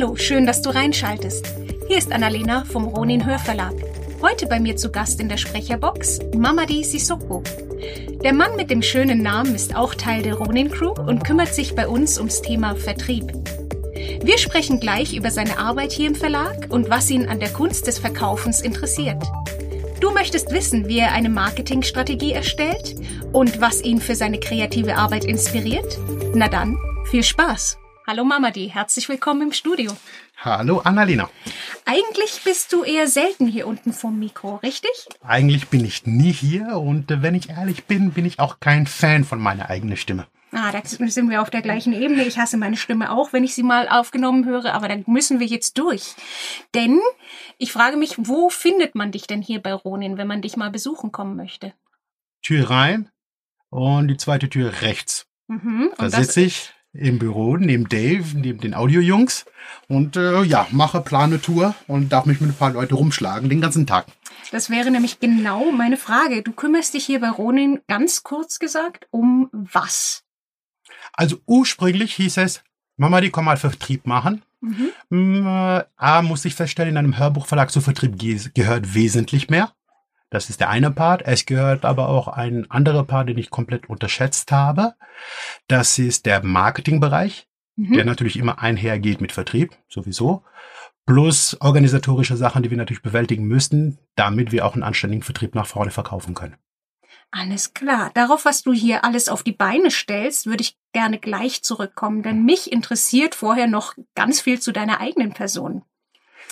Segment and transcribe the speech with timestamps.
[0.00, 1.44] Hallo, schön, dass du reinschaltest.
[1.88, 3.74] Hier ist Annalena vom Ronin Hörverlag.
[4.22, 7.42] Heute bei mir zu Gast in der Sprecherbox Mamadi Sissoko.
[8.22, 11.74] Der Mann mit dem schönen Namen ist auch Teil der Ronin Crew und kümmert sich
[11.74, 13.32] bei uns ums Thema Vertrieb.
[14.22, 17.88] Wir sprechen gleich über seine Arbeit hier im Verlag und was ihn an der Kunst
[17.88, 19.24] des Verkaufens interessiert.
[20.00, 22.94] Du möchtest wissen, wie er eine Marketingstrategie erstellt
[23.32, 25.98] und was ihn für seine kreative Arbeit inspiriert?
[26.34, 26.78] Na dann,
[27.10, 27.78] viel Spaß!
[28.08, 29.94] Hallo Mamadi, herzlich willkommen im Studio.
[30.38, 31.28] Hallo Annalena.
[31.84, 34.90] Eigentlich bist du eher selten hier unten vom Mikro, richtig?
[35.20, 39.24] Eigentlich bin ich nie hier und wenn ich ehrlich bin, bin ich auch kein Fan
[39.24, 40.26] von meiner eigenen Stimme.
[40.52, 42.24] Ah, da sind wir auf der gleichen Ebene.
[42.24, 45.46] Ich hasse meine Stimme auch, wenn ich sie mal aufgenommen höre, aber dann müssen wir
[45.46, 46.14] jetzt durch.
[46.74, 47.00] Denn
[47.58, 50.70] ich frage mich, wo findet man dich denn hier bei Ronin, wenn man dich mal
[50.70, 51.74] besuchen kommen möchte?
[52.40, 53.10] Tür rein
[53.68, 55.26] und die zweite Tür rechts.
[55.48, 59.46] Mhm, da sitze ich im Büro neben Dave, neben den Audio-Jungs
[59.88, 63.60] und äh, ja, mache plane Tour und darf mich mit ein paar Leute rumschlagen den
[63.60, 64.06] ganzen Tag.
[64.50, 66.42] Das wäre nämlich genau meine Frage.
[66.42, 70.24] Du kümmerst dich hier bei Ronin ganz kurz gesagt um was?
[71.12, 72.62] Also ursprünglich hieß es,
[72.96, 74.42] Mama, die komm mal Vertrieb machen.
[74.60, 74.90] Mhm.
[75.10, 78.18] Mm, äh, A, muss ich feststellen, in einem Hörbuchverlag zu Vertrieb
[78.54, 79.72] gehört wesentlich mehr.
[80.30, 81.22] Das ist der eine Part.
[81.24, 84.94] Es gehört aber auch ein anderer Part, den ich komplett unterschätzt habe.
[85.68, 87.94] Das ist der Marketingbereich, mhm.
[87.94, 90.44] der natürlich immer einhergeht mit Vertrieb, sowieso.
[91.06, 95.66] Plus organisatorische Sachen, die wir natürlich bewältigen müssen, damit wir auch einen anständigen Vertrieb nach
[95.66, 96.56] vorne verkaufen können.
[97.30, 98.10] Alles klar.
[98.14, 102.44] Darauf, was du hier alles auf die Beine stellst, würde ich gerne gleich zurückkommen, denn
[102.44, 105.82] mich interessiert vorher noch ganz viel zu deiner eigenen Person.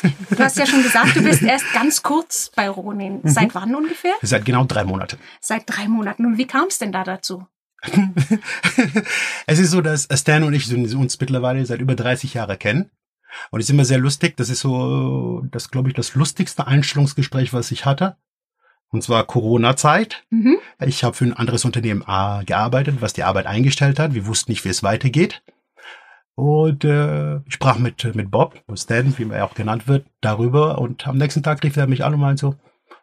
[0.03, 3.21] Du hast ja schon gesagt, du bist erst ganz kurz bei Ronin.
[3.23, 3.29] Mhm.
[3.29, 4.15] Seit wann ungefähr?
[4.23, 5.19] Seit genau drei Monaten.
[5.41, 6.27] Seit drei Monaten.
[6.27, 7.47] Und wie kam es denn da dazu?
[9.47, 12.91] es ist so, dass Stan und ich uns mittlerweile seit über 30 Jahren kennen.
[13.51, 14.37] Und es ist immer sehr lustig.
[14.37, 18.17] Das ist so, das glaube ich, das lustigste Einstellungsgespräch, was ich hatte.
[18.89, 20.25] Und zwar Corona-Zeit.
[20.31, 20.59] Mhm.
[20.85, 24.15] Ich habe für ein anderes Unternehmen A gearbeitet, was die Arbeit eingestellt hat.
[24.15, 25.43] Wir wussten nicht, wie es weitergeht.
[26.37, 30.79] Und äh, ich sprach mit, mit Bob, Stan, wie er auch genannt wird, darüber.
[30.79, 32.55] Und am nächsten Tag rief er mich an und meinte so,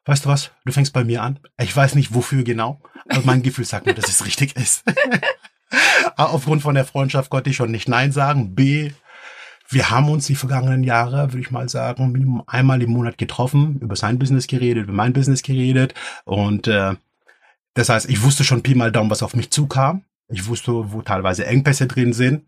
[0.06, 1.40] weißt du was, du fängst bei mir an.
[1.60, 2.80] Ich weiß nicht, wofür genau,
[3.10, 4.84] aber mein Gefühl sagt mir, dass es richtig ist.
[6.16, 8.54] Aufgrund von der Freundschaft konnte ich schon nicht Nein sagen.
[8.54, 8.92] B,
[9.68, 13.96] wir haben uns die vergangenen Jahre, würde ich mal sagen, einmal im Monat getroffen, über
[13.96, 15.96] sein Business geredet, über mein Business geredet.
[16.26, 16.94] Und äh,
[17.74, 20.04] das heißt, ich wusste schon Pi mal Daumen, was auf mich zukam.
[20.28, 22.44] Ich wusste, wo teilweise Engpässe drin sind.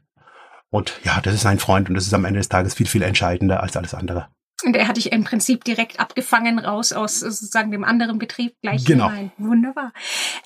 [0.69, 3.03] Und ja, das ist ein Freund und das ist am Ende des Tages viel, viel
[3.03, 4.27] entscheidender als alles andere.
[4.63, 8.85] Und er hat dich im Prinzip direkt abgefangen raus aus sozusagen dem anderen Betrieb gleich
[8.85, 9.09] genau.
[9.09, 9.31] hinein.
[9.37, 9.91] Wunderbar.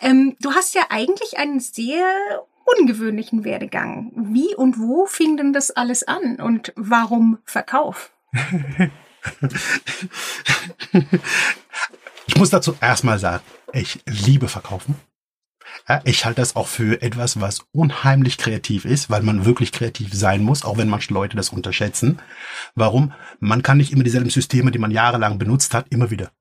[0.02, 2.04] Ähm, du hast ja eigentlich einen sehr
[2.78, 4.12] ungewöhnlichen Werdegang.
[4.16, 8.12] Wie und wo fing denn das alles an und warum Verkauf?
[12.28, 13.44] ich muss dazu erstmal sagen,
[13.74, 14.96] ich liebe Verkaufen.
[16.04, 20.44] Ich halte das auch für etwas, was unheimlich kreativ ist, weil man wirklich kreativ sein
[20.44, 22.20] muss, auch wenn manche Leute das unterschätzen.
[22.76, 23.14] Warum?
[23.40, 26.32] Man kann nicht immer dieselben Systeme, die man jahrelang benutzt hat, immer wieder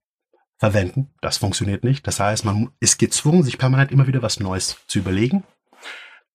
[0.59, 1.15] verwenden.
[1.21, 2.06] Das funktioniert nicht.
[2.06, 5.44] Das heißt, man ist gezwungen, sich permanent immer wieder was Neues zu überlegen.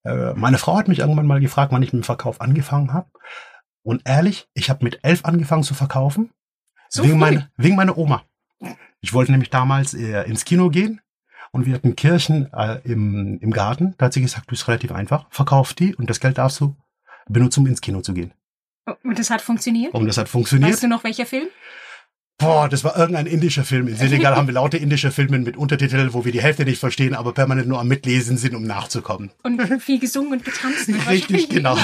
[0.04, 3.10] Äh, meine Frau hat mich irgendwann mal gefragt, wann ich mit dem Verkauf angefangen habe.
[3.84, 6.32] Und ehrlich, ich habe mit elf angefangen zu verkaufen.
[6.90, 8.24] So wegen, meine, wegen meiner Oma.
[9.02, 11.02] Ich wollte nämlich damals äh, ins Kino gehen
[11.54, 13.94] und wir hatten Kirchen äh, im, im Garten.
[13.98, 16.76] Da hat sie gesagt, du bist relativ einfach, verkauf die und das Geld darfst du
[17.30, 18.34] benutzen, um ins Kino zu gehen.
[18.86, 19.94] Oh, und das hat funktioniert?
[19.94, 20.72] Und das hat funktioniert.
[20.72, 21.48] Weißt du noch, welcher Film?
[22.40, 23.88] Boah, das war irgendein indischer Film.
[23.88, 27.14] In Senegal haben wir lauter indische Filme mit Untertiteln, wo wir die Hälfte nicht verstehen,
[27.14, 29.32] aber permanent nur am Mitlesen sind, um nachzukommen.
[29.44, 30.90] Und viel gesungen und getanzt.
[31.10, 31.78] Richtig, genau.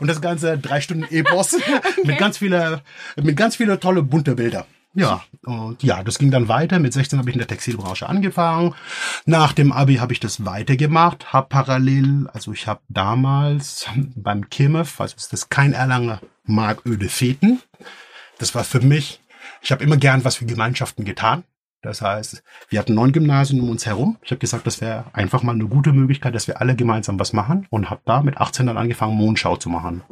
[0.00, 1.80] und das Ganze drei Stunden Epos okay.
[2.04, 2.82] mit ganz viele,
[3.22, 4.66] mit ganz viele tolle bunte Bilder.
[4.94, 6.78] Ja, und ja, das ging dann weiter.
[6.78, 8.74] Mit 16 habe ich in der Textilbranche angefangen.
[9.26, 13.86] Nach dem Abi habe ich das weitergemacht, habe parallel, also ich habe damals
[14.16, 17.60] beim KIMF, also ist das kein Erlanger Mark Öde Feten.
[18.38, 19.20] Das war für mich,
[19.62, 21.44] ich habe immer gern was für Gemeinschaften getan.
[21.82, 24.16] Das heißt, wir hatten neun Gymnasien um uns herum.
[24.22, 27.32] Ich habe gesagt, das wäre einfach mal eine gute Möglichkeit, dass wir alle gemeinsam was
[27.32, 30.02] machen und habe da mit 18 dann angefangen, Mondschau zu machen.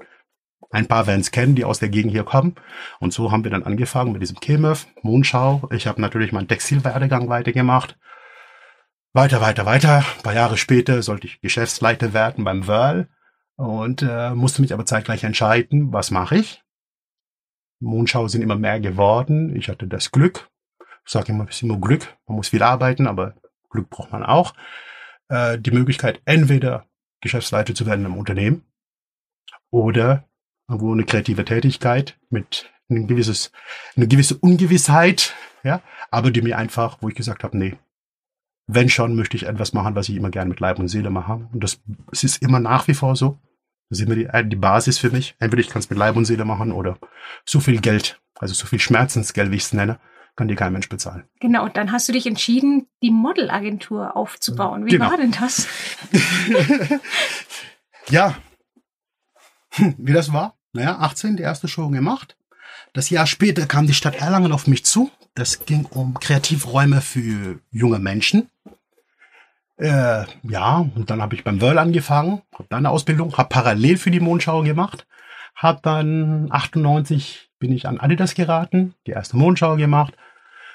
[0.70, 2.54] Ein paar es kennen, die aus der Gegend hier kommen.
[2.98, 5.68] Und so haben wir dann angefangen mit diesem KMF, Mondschau.
[5.72, 7.96] Ich habe natürlich meinen Textilwerdegang weitergemacht.
[9.12, 9.98] Weiter, weiter, weiter.
[9.98, 13.08] Ein paar Jahre später sollte ich Geschäftsleiter werden beim Whirl
[13.56, 16.62] und äh, musste mich aber zeitgleich entscheiden, was mache ich.
[17.80, 19.54] Mondschau sind immer mehr geworden.
[19.56, 20.50] Ich hatte das Glück.
[21.04, 22.16] Ich sage immer, es ist immer Glück.
[22.26, 23.34] Man muss viel arbeiten, aber
[23.70, 24.54] Glück braucht man auch.
[25.28, 26.86] Äh, die Möglichkeit, entweder
[27.20, 28.64] Geschäftsleiter zu werden im Unternehmen
[29.70, 30.28] oder
[30.68, 33.52] irgendwo eine kreative Tätigkeit mit ein gewisses,
[33.96, 35.80] eine gewisse Ungewissheit, ja,
[36.10, 37.76] aber die mir einfach, wo ich gesagt habe, nee,
[38.66, 41.48] wenn schon, möchte ich etwas machen, was ich immer gerne mit Leib und Seele mache.
[41.52, 41.80] Und das,
[42.10, 43.38] es ist immer nach wie vor so.
[43.88, 45.36] Das ist immer die, äh, die Basis für mich.
[45.38, 46.98] Entweder ich kann es mit Leib und Seele machen oder
[47.44, 50.00] so viel Geld, also so viel Schmerzensgeld, wie ich es nenne,
[50.34, 51.24] kann dir kein Mensch bezahlen.
[51.40, 54.84] Genau, und dann hast du dich entschieden, die Modelagentur aufzubauen.
[54.84, 55.10] Wie genau.
[55.10, 55.68] war denn das?
[58.08, 58.36] ja,
[59.76, 60.55] wie das war?
[60.76, 62.36] Naja, 18, die erste Show gemacht.
[62.92, 65.10] Das Jahr später kam die Stadt Erlangen auf mich zu.
[65.34, 68.50] Das ging um Kreativräume für junge Menschen.
[69.78, 73.98] Äh, ja, und dann habe ich beim Wörl angefangen, habe dann eine Ausbildung, habe parallel
[73.98, 75.06] für die Mondschau gemacht,
[75.54, 80.14] habe dann 98 bin ich an Adidas geraten, die erste Mondschau gemacht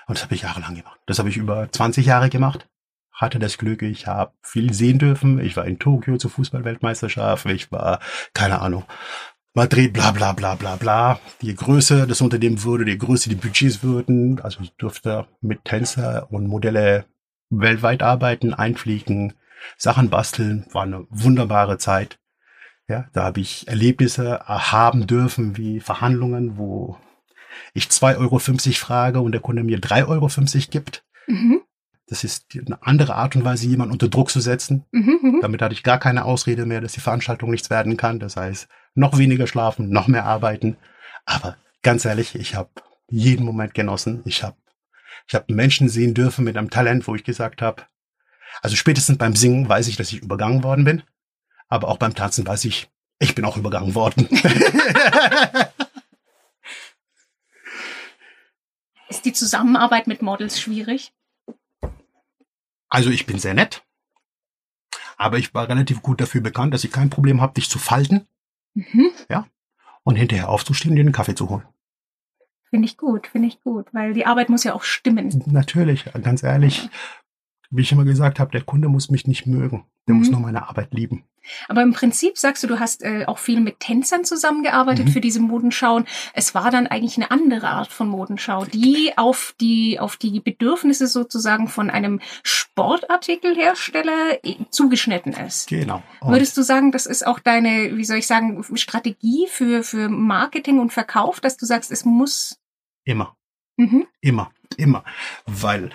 [0.08, 1.00] und das habe ich jahrelang gemacht.
[1.06, 2.68] Das habe ich über 20 Jahre gemacht.
[3.12, 5.40] Hatte das Glück, ich habe viel sehen dürfen.
[5.40, 8.00] Ich war in Tokio zur Fußballweltmeisterschaft, ich war,
[8.34, 8.84] keine Ahnung,
[9.54, 11.20] Madrid, bla bla bla bla bla.
[11.42, 14.40] Je größer das Unternehmen wurde, je größer die Budgets würden.
[14.40, 17.06] Also ich durfte mit Tänzer und Modelle
[17.50, 19.34] weltweit arbeiten, einfliegen,
[19.78, 20.66] Sachen basteln.
[20.72, 22.18] War eine wunderbare Zeit.
[22.88, 26.98] Ja, da habe ich Erlebnisse haben dürfen wie Verhandlungen, wo
[27.74, 30.30] ich 2,50 Euro frage und der Kunde mir 3,50 Euro
[30.72, 31.04] gibt.
[31.28, 31.62] Mhm.
[32.12, 34.84] Das ist eine andere Art und Weise, jemanden unter Druck zu setzen.
[34.92, 38.20] Mhm, mhm, Damit hatte ich gar keine Ausrede mehr, dass die Veranstaltung nichts werden kann.
[38.20, 40.76] Das heißt, noch weniger schlafen, noch mehr arbeiten.
[41.24, 42.70] Aber ganz ehrlich, ich habe
[43.08, 44.24] jeden Moment genossen.
[44.26, 44.58] Ich habe
[45.26, 47.84] ich hab Menschen sehen dürfen mit einem Talent, wo ich gesagt habe,
[48.62, 51.04] also spätestens beim Singen weiß ich, dass ich übergangen worden bin.
[51.70, 54.28] Aber auch beim Tanzen weiß ich, ich bin auch übergangen worden.
[59.08, 61.14] Ist die Zusammenarbeit mit Models schwierig?
[62.92, 63.84] Also ich bin sehr nett,
[65.18, 68.28] aber ich war relativ gut dafür bekannt, dass ich kein Problem habe, dich zu falten.
[68.74, 69.12] Mhm.
[69.30, 69.48] Ja.
[70.04, 71.64] Und hinterher aufzustehen und dir einen Kaffee zu holen.
[72.70, 75.44] Finde ich gut, finde ich gut, weil die Arbeit muss ja auch stimmen.
[75.48, 76.90] Natürlich, ganz ehrlich.
[77.70, 79.86] Wie ich immer gesagt habe, der Kunde muss mich nicht mögen.
[80.08, 80.20] Der mhm.
[80.20, 81.24] muss nur meine Arbeit lieben.
[81.68, 85.12] Aber im Prinzip sagst du, du hast äh, auch viel mit Tänzern zusammengearbeitet mhm.
[85.12, 86.06] für diese Modenschauen.
[86.34, 91.08] Es war dann eigentlich eine andere Art von Modenschau, die auf die auf die Bedürfnisse
[91.08, 95.68] sozusagen von einem Sportartikelhersteller äh, zugeschnitten ist.
[95.68, 96.04] Genau.
[96.20, 100.10] Und Würdest du sagen, das ist auch deine, wie soll ich sagen, Strategie für für
[100.10, 102.60] Marketing und Verkauf, dass du sagst, es muss
[103.04, 103.36] immer,
[103.78, 104.08] mhm.
[104.22, 105.04] immer, immer,
[105.46, 105.92] weil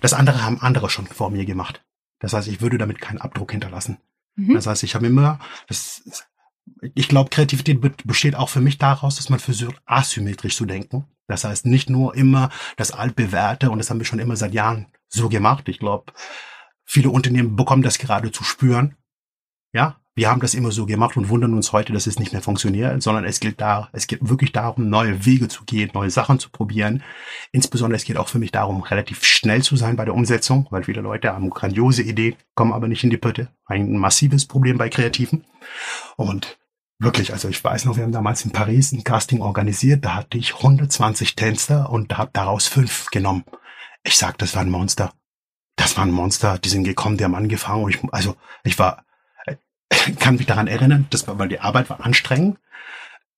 [0.00, 1.84] das andere haben andere schon vor mir gemacht.
[2.20, 3.98] Das heißt, ich würde damit keinen Abdruck hinterlassen.
[4.38, 4.54] Mhm.
[4.54, 6.02] Das heißt, ich habe immer, das,
[6.94, 11.04] ich glaube, Kreativität besteht auch für mich daraus, dass man versucht, asymmetrisch zu denken.
[11.26, 14.86] Das heißt, nicht nur immer das altbewährte, und das haben wir schon immer seit Jahren
[15.08, 15.68] so gemacht.
[15.68, 16.12] Ich glaube,
[16.84, 18.96] viele Unternehmen bekommen das gerade zu spüren.
[19.72, 22.42] Ja, wir haben das immer so gemacht und wundern uns heute, dass es nicht mehr
[22.42, 26.40] funktioniert, sondern es geht da, es geht wirklich darum, neue Wege zu gehen, neue Sachen
[26.40, 27.04] zu probieren.
[27.52, 30.82] Insbesondere es geht auch für mich darum, relativ schnell zu sein bei der Umsetzung, weil
[30.82, 33.50] viele Leute haben grandiose Ideen, kommen aber nicht in die Pötte.
[33.64, 35.44] Ein massives Problem bei Kreativen.
[36.16, 36.58] Und
[36.98, 40.36] wirklich, also ich weiß noch, wir haben damals in Paris ein Casting organisiert, da hatte
[40.36, 43.44] ich 120 Tänzer und habe daraus fünf genommen.
[44.02, 45.12] Ich sag, das war ein Monster.
[45.76, 48.34] Das war ein Monster, die sind gekommen, die haben angefangen und ich, also
[48.64, 49.04] ich war
[50.16, 52.58] kann mich daran erinnern, das war, weil die Arbeit war anstrengend.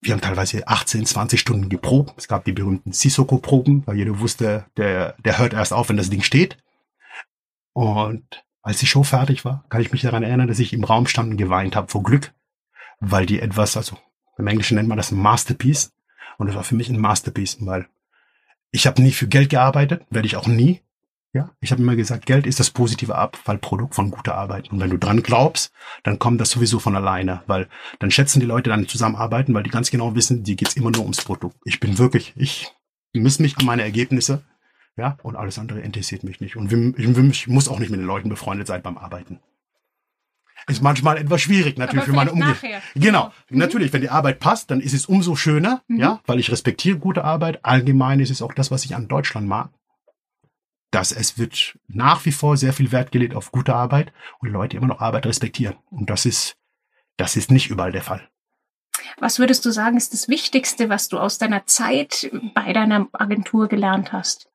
[0.00, 2.14] Wir haben teilweise 18, 20 Stunden geprobt.
[2.16, 6.08] Es gab die berühmten Sissoko-Proben, weil jeder wusste, der, der hört erst auf, wenn das
[6.08, 6.56] Ding steht.
[7.72, 11.06] Und als die Show fertig war, kann ich mich daran erinnern, dass ich im Raum
[11.06, 12.32] stand und geweint habe vor Glück,
[12.98, 13.98] weil die etwas, also
[14.38, 15.92] im Englischen nennt man das Masterpiece.
[16.38, 17.86] Und das war für mich ein Masterpiece, weil
[18.70, 20.80] ich habe nie für Geld gearbeitet, werde ich auch nie.
[21.32, 24.72] Ja, ich habe immer gesagt, Geld ist das positive Abfallprodukt von guter Arbeit.
[24.72, 25.72] Und wenn du dran glaubst,
[26.02, 27.68] dann kommt das sowieso von alleine, weil
[28.00, 31.02] dann schätzen die Leute dann zusammenarbeiten, weil die ganz genau wissen, die geht's immer nur
[31.02, 31.56] ums Produkt.
[31.64, 32.72] Ich bin wirklich, ich
[33.12, 34.42] misst mich an meine Ergebnisse,
[34.96, 36.56] ja, und alles andere interessiert mich nicht.
[36.56, 39.38] Und ich, muss auch nicht mit den Leuten befreundet sein beim Arbeiten.
[40.66, 42.56] Ist manchmal etwas schwierig, natürlich für meine Umgebung.
[42.96, 43.58] Genau, mhm.
[43.58, 46.00] natürlich, wenn die Arbeit passt, dann ist es umso schöner, mhm.
[46.00, 47.64] ja, weil ich respektiere gute Arbeit.
[47.64, 49.70] Allgemein ist es auch das, was ich an Deutschland mag
[50.90, 54.76] dass es wird nach wie vor sehr viel Wert gelegt auf gute Arbeit und Leute
[54.76, 55.76] immer noch Arbeit respektieren.
[55.90, 56.56] Und das ist,
[57.16, 58.28] das ist nicht überall der Fall.
[59.18, 63.68] Was würdest du sagen, ist das Wichtigste, was du aus deiner Zeit bei deiner Agentur
[63.68, 64.48] gelernt hast?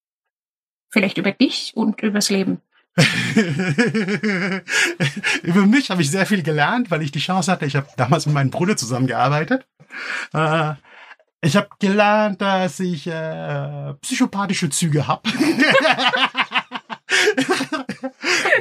[0.89, 2.61] Vielleicht über dich und übers Leben.
[5.43, 7.65] über mich habe ich sehr viel gelernt, weil ich die Chance hatte.
[7.65, 9.67] Ich habe damals mit meinem Bruder zusammengearbeitet.
[10.31, 10.75] Äh,
[11.41, 15.29] ich habe gelernt, dass ich äh, psychopathische Züge habe.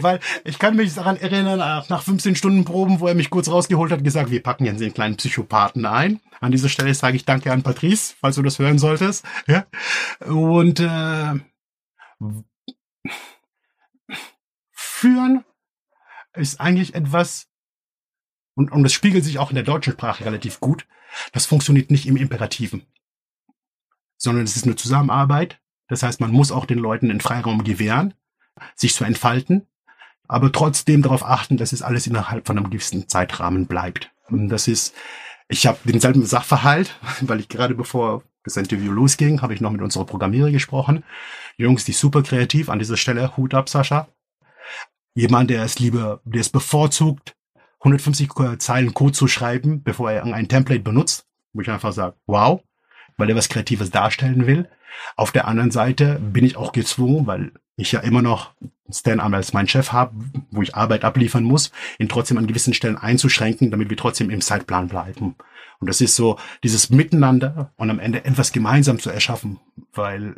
[0.01, 3.91] Weil ich kann mich daran erinnern, nach 15 Stunden Proben, wo er mich kurz rausgeholt
[3.93, 6.21] hat, gesagt, wir packen jetzt den kleinen Psychopathen ein.
[6.41, 9.25] An dieser Stelle sage ich Danke an Patrice, falls du das hören solltest.
[9.47, 9.65] Ja?
[10.27, 11.41] Und äh,
[14.71, 15.45] führen
[16.35, 17.47] ist eigentlich etwas,
[18.55, 20.87] und, und das spiegelt sich auch in der deutschen Sprache relativ gut,
[21.33, 22.87] das funktioniert nicht im Imperativen,
[24.17, 25.61] sondern es ist eine Zusammenarbeit.
[25.89, 28.15] Das heißt, man muss auch den Leuten den Freiraum gewähren,
[28.75, 29.67] sich zu entfalten,
[30.29, 34.11] aber trotzdem darauf achten, dass es alles innerhalb von einem gewissen Zeitrahmen bleibt.
[34.29, 34.95] Und das ist,
[35.49, 39.81] ich habe denselben Sachverhalt, weil ich gerade bevor das Interview losging, habe ich noch mit
[39.81, 41.03] unserer Programmierer gesprochen.
[41.57, 42.69] Jungs, die super kreativ.
[42.69, 44.09] An dieser Stelle Hut ab, Sascha.
[45.15, 47.37] Jemand, der es lieber, der es bevorzugt,
[47.85, 52.63] 150 Zeilen Code zu schreiben, bevor er ein Template benutzt, wo ich einfach sage, wow,
[53.19, 54.69] weil er was Kreatives darstellen will.
[55.17, 58.55] Auf der anderen Seite bin ich auch gezwungen, weil ich ja immer noch
[58.91, 60.15] Stan als mein Chef habe,
[60.51, 64.41] wo ich Arbeit abliefern muss, ihn trotzdem an gewissen Stellen einzuschränken, damit wir trotzdem im
[64.41, 65.35] Zeitplan bleiben.
[65.81, 69.59] Und das ist so dieses Miteinander und am Ende etwas gemeinsam zu erschaffen,
[69.93, 70.37] weil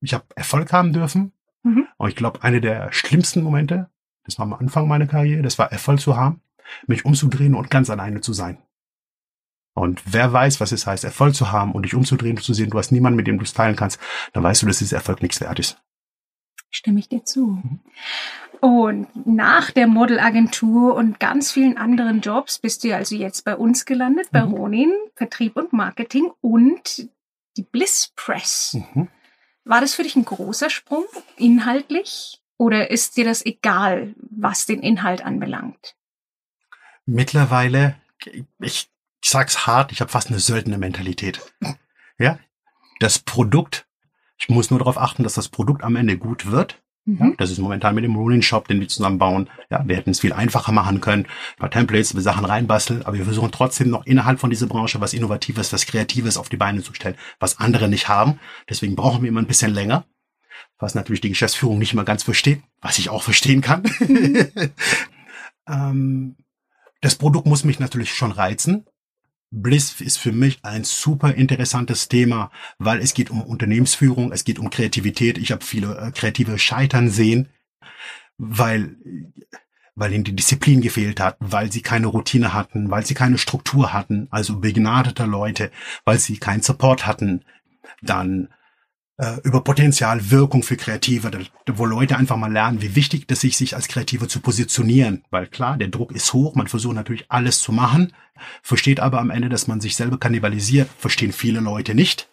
[0.00, 1.32] ich habe Erfolg haben dürfen.
[1.62, 1.86] Mhm.
[1.98, 3.90] Und ich glaube, eine der schlimmsten Momente,
[4.24, 6.40] das war am Anfang meiner Karriere, das war Erfolg zu haben
[6.86, 8.58] mich umzudrehen und ganz alleine zu sein.
[9.74, 12.70] Und wer weiß, was es heißt, Erfolg zu haben und dich umzudrehen und zu sehen,
[12.70, 14.00] du hast niemanden, mit dem du es teilen kannst,
[14.32, 15.80] dann weißt du, dass dieser Erfolg nichts wert ist.
[16.70, 17.62] Stimme ich dir zu.
[18.60, 23.86] Und nach der Modelagentur und ganz vielen anderen Jobs bist du also jetzt bei uns
[23.86, 24.52] gelandet, bei mhm.
[24.52, 27.08] Ronin, Vertrieb und Marketing und
[27.56, 28.76] die Bliss Press.
[28.94, 29.08] Mhm.
[29.64, 31.04] War das für dich ein großer Sprung
[31.36, 35.96] inhaltlich oder ist dir das egal, was den Inhalt anbelangt?
[37.06, 37.96] Mittlerweile,
[38.60, 38.90] ich,
[39.22, 41.40] sag's hart, ich habe fast eine söldene Mentalität.
[42.18, 42.38] Ja,
[42.98, 43.86] das Produkt,
[44.38, 46.80] ich muss nur darauf achten, dass das Produkt am Ende gut wird.
[47.06, 47.34] Ja, mhm.
[47.38, 49.48] das ist momentan mit dem Rolling Shop, den wir zusammen bauen.
[49.70, 53.16] Ja, wir hätten es viel einfacher machen können, ein paar Templates, wir Sachen reinbasteln, aber
[53.16, 56.82] wir versuchen trotzdem noch innerhalb von dieser Branche was Innovatives, was Kreatives auf die Beine
[56.82, 58.38] zu stellen, was andere nicht haben.
[58.68, 60.04] Deswegen brauchen wir immer ein bisschen länger,
[60.78, 63.82] was natürlich die Geschäftsführung nicht immer ganz versteht, was ich auch verstehen kann.
[64.00, 64.48] Mhm.
[65.68, 66.36] ähm,
[67.00, 68.86] das Produkt muss mich natürlich schon reizen.
[69.50, 74.60] Bliss ist für mich ein super interessantes Thema, weil es geht um Unternehmensführung, es geht
[74.60, 75.38] um Kreativität.
[75.38, 77.48] Ich habe viele äh, kreative Scheitern sehen,
[78.38, 78.96] weil
[79.96, 83.92] weil ihnen die Disziplin gefehlt hat, weil sie keine Routine hatten, weil sie keine Struktur
[83.92, 85.70] hatten, also begnadeter Leute,
[86.04, 87.44] weil sie keinen Support hatten,
[88.00, 88.48] dann
[89.20, 91.30] äh, über Potenzial, Wirkung für Kreative,
[91.66, 95.24] wo Leute einfach mal lernen, wie wichtig es ist, sich als Kreative zu positionieren.
[95.30, 98.14] Weil klar, der Druck ist hoch, man versucht natürlich alles zu machen,
[98.62, 102.30] versteht aber am Ende, dass man sich selber kannibalisiert, verstehen viele Leute nicht.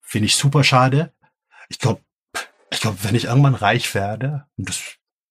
[0.00, 1.12] Finde ich super schade.
[1.68, 2.00] Ich glaube,
[2.70, 4.82] ich glaube, wenn ich irgendwann reich werde, und das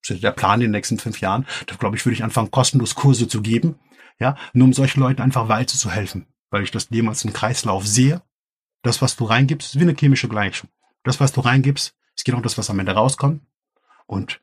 [0.07, 2.95] ist der Plan in den nächsten fünf Jahren, dann glaube ich, würde ich anfangen, kostenlos
[2.95, 3.79] Kurse zu geben,
[4.17, 7.85] ja, nur um solchen Leuten einfach weiter zu helfen, weil ich das jemals einen Kreislauf
[7.85, 8.21] sehe.
[8.81, 10.69] Das, was du reingibst, ist wie eine chemische Gleichung.
[11.05, 13.41] Das, was du reingibst, ist genau das, was am Ende rauskommt.
[14.07, 14.41] Und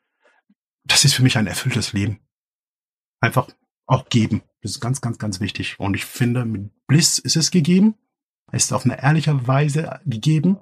[0.84, 2.20] das ist für mich ein erfülltes Leben.
[3.20, 3.48] Einfach
[3.86, 4.42] auch geben.
[4.62, 5.78] Das ist ganz, ganz, ganz wichtig.
[5.78, 7.96] Und ich finde, mit Bliss ist es gegeben.
[8.52, 10.58] Es ist auf eine ehrliche Weise gegeben.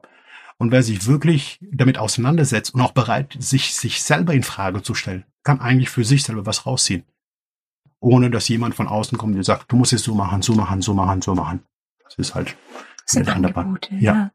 [0.59, 4.95] Und wer sich wirklich damit auseinandersetzt und auch bereit, sich, sich selber in Frage zu
[4.95, 7.04] stellen, kann eigentlich für sich selber was rausziehen.
[7.99, 10.80] Ohne dass jemand von außen kommt und sagt, du musst es so machen, so machen,
[10.80, 11.62] so machen, so machen.
[12.04, 12.57] Das ist halt
[13.04, 14.14] das sind Angebote, ja.
[14.14, 14.33] ja.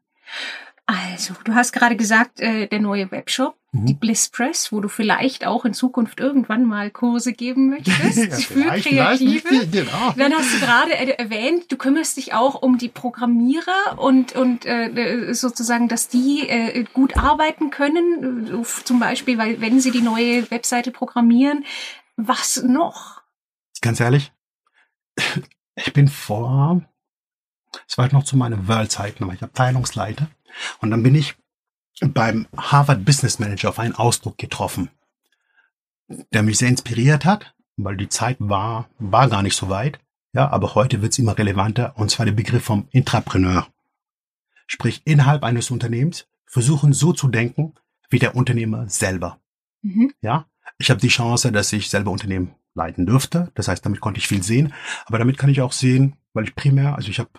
[0.88, 3.86] Also, du hast gerade gesagt, äh, der neue Webshop, mhm.
[3.86, 8.36] die Bliss Press, wo du vielleicht auch in Zukunft irgendwann mal Kurse geben möchtest ja,
[8.36, 9.66] für Kreative.
[9.66, 10.14] Genau.
[10.16, 15.34] Dann hast du gerade erwähnt, du kümmerst dich auch um die Programmierer und, und äh,
[15.34, 20.92] sozusagen, dass die äh, gut arbeiten können, zum Beispiel, weil wenn sie die neue Webseite
[20.92, 21.64] programmieren.
[22.18, 23.22] Was noch?
[23.82, 24.32] Ganz ehrlich,
[25.74, 26.80] ich bin vor,
[27.88, 30.28] es war noch zu meinen World-Zeiten, aber ich Abteilungsleiter
[30.80, 31.34] und dann bin ich
[32.00, 34.90] beim Harvard Business Manager auf einen Ausdruck getroffen,
[36.32, 39.98] der mich sehr inspiriert hat, weil die Zeit war, war gar nicht so weit.
[40.32, 43.66] Ja, aber heute wird es immer relevanter, und zwar der Begriff vom Intrapreneur.
[44.66, 47.74] Sprich, innerhalb eines Unternehmens versuchen so zu denken
[48.10, 49.40] wie der Unternehmer selber.
[49.82, 50.12] Mhm.
[50.20, 50.46] Ja,
[50.78, 53.50] ich habe die Chance, dass ich selber Unternehmen leiten dürfte.
[53.54, 54.74] Das heißt, damit konnte ich viel sehen.
[55.06, 57.30] Aber damit kann ich auch sehen, weil ich primär, also ich habe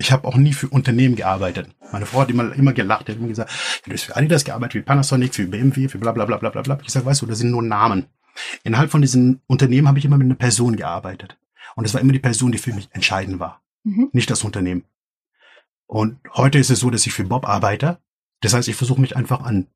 [0.00, 1.68] ich habe auch nie für Unternehmen gearbeitet.
[1.92, 3.52] Meine Frau hat immer, immer gelacht, die hat immer gesagt,
[3.84, 6.62] du hast für Adidas gearbeitet, für Panasonic, für BMW, für bla bla bla bla bla
[6.62, 6.78] bla.
[6.82, 8.06] Ich sage, weißt du, das sind nur Namen.
[8.64, 11.36] Innerhalb von diesen Unternehmen habe ich immer mit einer Person gearbeitet.
[11.76, 14.08] Und es war immer die Person, die für mich entscheidend war, mhm.
[14.12, 14.84] nicht das Unternehmen.
[15.86, 17.98] Und heute ist es so, dass ich für Bob arbeite.
[18.40, 19.66] Das heißt, ich versuche mich einfach an,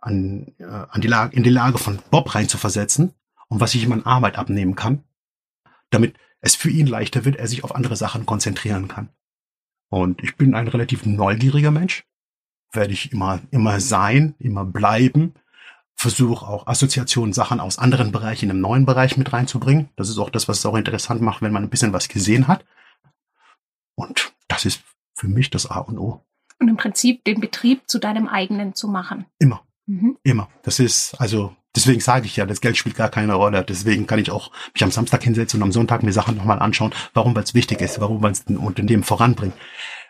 [0.00, 3.14] an, äh, an die Lage, in die Lage von Bob reinzuversetzen
[3.46, 5.04] und was ich ihm an Arbeit abnehmen kann,
[5.90, 9.10] damit es für ihn leichter wird, er sich auf andere Sachen konzentrieren kann.
[9.90, 12.04] Und ich bin ein relativ neugieriger Mensch,
[12.72, 15.34] werde ich immer, immer sein, immer bleiben,
[15.96, 19.90] versuche auch Assoziationen, Sachen aus anderen Bereichen in einem neuen Bereich mit reinzubringen.
[19.96, 22.48] Das ist auch das, was es auch interessant macht, wenn man ein bisschen was gesehen
[22.48, 22.64] hat.
[23.96, 24.82] Und das ist
[25.14, 26.24] für mich das A und O.
[26.58, 29.26] Und im Prinzip den Betrieb zu deinem eigenen zu machen.
[29.38, 29.62] Immer.
[29.86, 30.16] Mhm.
[30.22, 30.48] Immer.
[30.62, 33.64] Das ist, also, deswegen sage ich ja, das Geld spielt gar keine Rolle.
[33.64, 36.92] Deswegen kann ich auch mich am Samstag hinsetzen und am Sonntag mir Sachen nochmal anschauen.
[37.14, 37.34] Warum?
[37.34, 38.00] Weil es wichtig ist.
[38.00, 38.22] Warum?
[38.22, 39.54] Weil es ein Unternehmen voranbringt.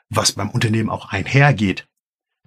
[0.09, 1.87] Was beim Unternehmen auch einhergeht.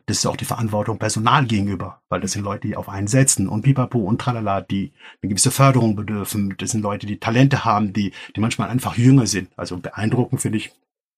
[0.06, 3.48] Das ist auch die Verantwortung Personal gegenüber, weil das sind Leute, die auf einen setzen
[3.48, 4.92] und pipapo und tralala, die
[5.22, 6.56] eine gewisse Förderung bedürfen.
[6.58, 9.50] Das sind Leute, die Talente haben, die, die manchmal einfach jünger sind.
[9.56, 10.74] Also beeindruckend finde ich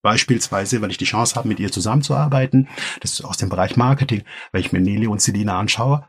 [0.05, 2.67] Beispielsweise, weil ich die Chance habe, mit ihr zusammenzuarbeiten.
[3.01, 4.21] Das ist aus dem Bereich Marketing.
[4.51, 6.05] Wenn ich mir Nelly und Selina anschaue,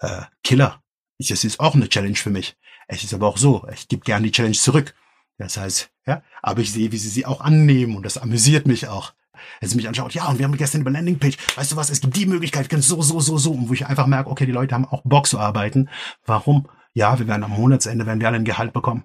[0.00, 0.82] äh, Killer.
[1.18, 2.56] Das ist auch eine Challenge für mich.
[2.86, 4.94] Es ist aber auch so, ich gebe gerne die Challenge zurück.
[5.36, 8.88] Das heißt, ja, aber ich sehe, wie sie sie auch annehmen und das amüsiert mich
[8.88, 9.14] auch.
[9.60, 12.00] Wenn sie mich anschaut, ja, und wir haben gestern über Landingpage, weißt du was, es
[12.00, 14.52] gibt die Möglichkeit, ganz so, so, so, so, und wo ich einfach merke, okay, die
[14.52, 15.88] Leute haben auch Bock zu arbeiten.
[16.24, 16.68] Warum?
[16.92, 19.04] Ja, wir werden am Monatsende, werden wir alle ein Gehalt bekommen.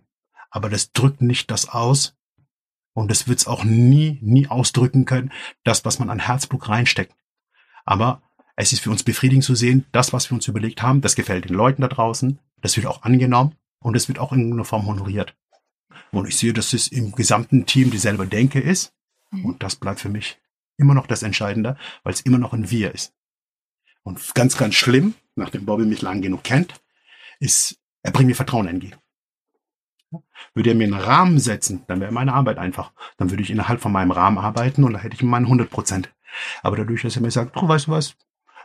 [0.50, 2.15] Aber das drückt nicht das aus,
[2.93, 5.32] und das wird's auch nie, nie ausdrücken können,
[5.63, 7.15] das, was man an Herzblut reinsteckt.
[7.86, 8.23] Aber
[8.55, 11.45] es ist für uns befriedigend zu sehen, das, was wir uns überlegt haben, das gefällt
[11.45, 14.86] den Leuten da draußen, das wird auch angenommen und es wird auch in irgendeiner Form
[14.86, 15.36] honoriert.
[16.12, 18.93] Und ich sehe, dass es im gesamten Team dieselbe Denke ist.
[19.31, 19.45] Mhm.
[19.45, 20.39] Und das bleibt für mich
[20.77, 23.13] immer noch das Entscheidende, weil es immer noch ein Wir ist.
[24.03, 26.75] Und ganz, ganz schlimm, nachdem Bobby mich lang genug kennt,
[27.39, 28.98] ist, er bringt mir Vertrauen entgegen.
[30.53, 32.91] Würde er mir einen Rahmen setzen, dann wäre meine Arbeit einfach.
[33.17, 36.13] Dann würde ich innerhalb von meinem Rahmen arbeiten und da hätte ich meinen 100 Prozent.
[36.62, 38.15] Aber dadurch, dass er mir sagt, du weißt du was,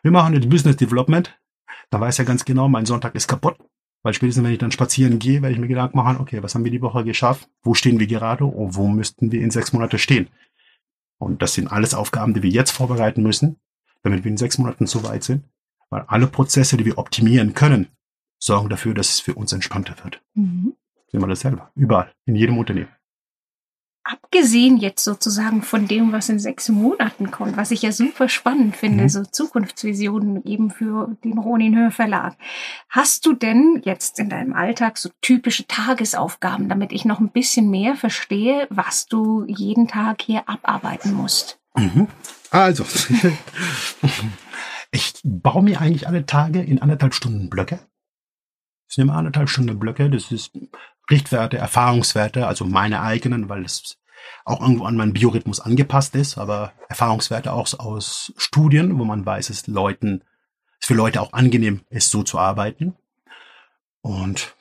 [0.02, 1.38] wir machen jetzt Business Development,
[1.90, 3.57] dann weiß er ganz genau, mein Sonntag ist kaputt.
[4.02, 6.64] Weil spätestens, wenn ich dann spazieren gehe, werde ich mir Gedanken machen, okay, was haben
[6.64, 7.49] wir die Woche geschafft?
[7.62, 8.45] Wo stehen wir gerade?
[8.45, 10.29] Und wo müssten wir in sechs Monate stehen?
[11.18, 13.57] Und das sind alles Aufgaben, die wir jetzt vorbereiten müssen,
[14.05, 15.44] damit wir in sechs Monaten so weit sind.
[15.90, 17.88] Weil alle Prozesse, die wir optimieren können,
[18.38, 20.23] sorgen dafür, dass es für uns entspannter wird.
[20.35, 20.75] Mhm
[21.11, 21.70] sehen wir das selber.
[21.75, 22.90] Überall, in jedem Unternehmen.
[24.11, 28.75] Abgesehen jetzt sozusagen von dem, was in sechs Monaten kommt, was ich ja super spannend
[28.75, 29.09] finde, mhm.
[29.11, 32.35] so Zukunftsvisionen eben für den Ronin Hör Verlag.
[32.88, 37.68] Hast du denn jetzt in deinem Alltag so typische Tagesaufgaben, damit ich noch ein bisschen
[37.68, 41.61] mehr verstehe, was du jeden Tag hier abarbeiten musst?
[41.77, 42.09] Mhm.
[42.51, 42.87] Also,
[44.90, 47.79] ich baue mir eigentlich alle Tage in anderthalb Stunden Blöcke.
[48.87, 50.09] Das sind immer anderthalb Stunden Blöcke.
[50.09, 50.53] Das ist
[51.11, 53.99] Richtwerte, Erfahrungswerte, also meine eigenen, weil es
[54.44, 59.51] auch irgendwo an meinen Biorhythmus angepasst ist, aber Erfahrungswerte auch aus Studien, wo man weiß,
[59.51, 60.23] es Leuten,
[60.81, 62.97] es für Leute auch angenehm ist, so zu arbeiten.
[64.01, 64.55] Und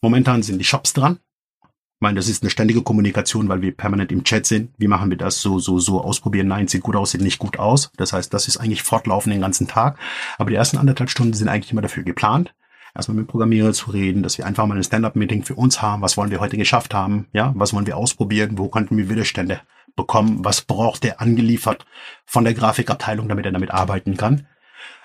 [0.00, 1.20] momentan sind die Shops dran.
[1.62, 4.72] Ich meine, das ist eine ständige Kommunikation, weil wir permanent im Chat sind.
[4.78, 6.46] Wie machen wir das so, so, so ausprobieren?
[6.46, 7.90] Nein, sieht gut aus, sieht nicht gut aus.
[7.96, 9.98] Das heißt, das ist eigentlich fortlaufend den ganzen Tag.
[10.36, 12.54] Aber die ersten anderthalb Stunden sind eigentlich immer dafür geplant
[12.98, 16.02] erstmal mit Programmierer zu reden, dass wir einfach mal ein Stand-up-Meeting für uns haben.
[16.02, 17.28] Was wollen wir heute geschafft haben?
[17.32, 18.58] Ja, was wollen wir ausprobieren?
[18.58, 19.60] Wo könnten wir Widerstände
[19.96, 20.44] bekommen?
[20.44, 21.86] Was braucht der angeliefert
[22.26, 24.46] von der Grafikabteilung, damit er damit arbeiten kann?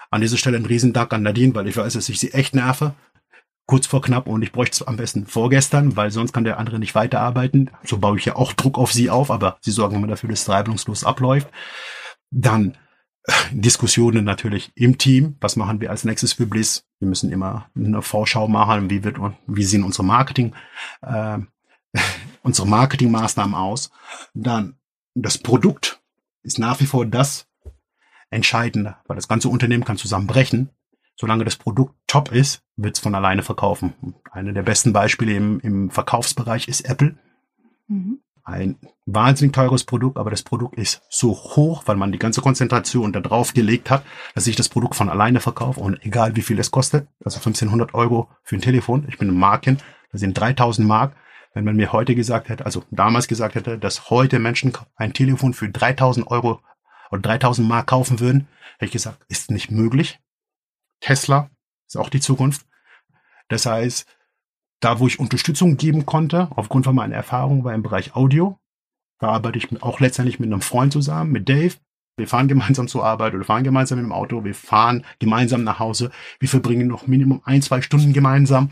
[0.10, 2.94] An dieser Stelle ein Riesendank an Nadine, weil ich weiß, dass ich sie echt nerve.
[3.66, 6.80] Kurz vor knapp und ich bräuchte es am besten vorgestern, weil sonst kann der andere
[6.80, 7.70] nicht weiterarbeiten.
[7.84, 10.42] So baue ich ja auch Druck auf sie auf, aber sie sorgen immer dafür, dass
[10.42, 11.48] es reibungslos abläuft.
[12.30, 12.76] Dann
[13.52, 15.38] Diskussionen natürlich im Team.
[15.40, 16.86] Was machen wir als nächstes für Bliss?
[17.00, 18.90] Wir müssen immer eine Vorschau machen.
[18.90, 20.54] Wie wird, wie sehen unsere Marketing,
[21.02, 21.40] äh,
[22.44, 23.92] unsere Marketingmaßnahmen aus?
[24.34, 24.76] Dann
[25.16, 26.02] das Produkt
[26.42, 27.48] ist nach wie vor das
[28.30, 30.70] Entscheidende, weil das ganze Unternehmen kann zusammenbrechen.
[31.16, 33.94] Solange das Produkt top ist, wird es von alleine verkaufen.
[34.32, 37.16] Eine der besten Beispiele im, im Verkaufsbereich ist Apple.
[37.88, 42.42] Mhm ein wahnsinnig teures Produkt, aber das Produkt ist so hoch, weil man die ganze
[42.42, 44.04] Konzentration da drauf gelegt hat,
[44.36, 47.94] dass sich das Produkt von alleine verkauft und egal wie viel es kostet, also 1500
[47.94, 49.78] Euro für ein Telefon, ich bin ein Marken,
[50.12, 51.16] das sind 3000 Mark.
[51.56, 55.54] Wenn man mir heute gesagt hätte, also damals gesagt hätte, dass heute Menschen ein Telefon
[55.54, 56.62] für 3000 Euro
[57.12, 60.20] oder 3000 Mark kaufen würden, hätte ich gesagt, ist nicht möglich.
[61.00, 61.52] Tesla
[61.88, 62.66] ist auch die Zukunft.
[63.50, 64.08] Das heißt,
[64.84, 68.58] da, wo ich Unterstützung geben konnte, aufgrund von meiner Erfahrung war im Bereich Audio.
[69.20, 71.76] Da arbeite ich auch letztendlich mit einem Freund zusammen, mit Dave.
[72.18, 74.44] Wir fahren gemeinsam zur Arbeit oder fahren gemeinsam mit dem Auto.
[74.44, 76.12] Wir fahren gemeinsam nach Hause.
[76.40, 78.72] Wir verbringen noch Minimum ein, zwei Stunden gemeinsam.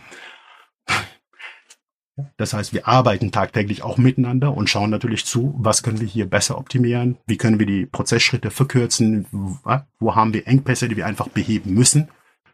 [2.37, 6.29] Das heißt, wir arbeiten tagtäglich auch miteinander und schauen natürlich zu, was können wir hier
[6.29, 11.29] besser optimieren, wie können wir die Prozessschritte verkürzen, wo haben wir Engpässe, die wir einfach
[11.29, 12.09] beheben müssen.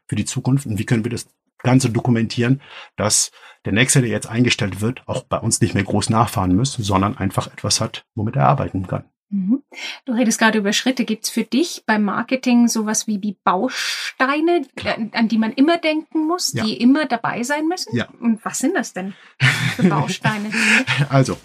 [0.07, 1.27] für die Zukunft und wie können wir das
[1.59, 2.61] Ganze dokumentieren,
[2.95, 3.31] dass
[3.65, 7.17] der Nächste, der jetzt eingestellt wird, auch bei uns nicht mehr groß nachfahren muss, sondern
[7.17, 9.05] einfach etwas hat, womit er arbeiten kann.
[9.29, 9.63] Mhm.
[10.05, 11.03] Du redest gerade über Schritte.
[11.03, 14.65] Gibt es für dich beim Marketing sowas wie, wie Bausteine,
[15.11, 16.63] an die man immer denken muss, ja.
[16.63, 17.95] die immer dabei sein müssen?
[17.95, 18.07] Ja.
[18.21, 19.13] Und was sind das denn
[19.75, 20.51] für Bausteine?
[21.09, 21.37] also,